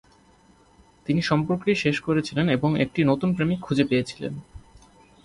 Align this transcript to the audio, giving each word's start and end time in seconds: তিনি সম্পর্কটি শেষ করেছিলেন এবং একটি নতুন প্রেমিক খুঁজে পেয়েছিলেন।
তিনি 1.05 1.21
সম্পর্কটি 1.21 1.73
শেষ 1.75 1.97
করেছিলেন 2.01 2.45
এবং 2.49 2.69
একটি 2.79 2.99
নতুন 3.03 3.29
প্রেমিক 3.35 3.59
খুঁজে 3.61 3.83
পেয়েছিলেন। 3.83 4.33